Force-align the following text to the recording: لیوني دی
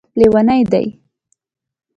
لیوني 0.19 0.59
دی 0.71 0.85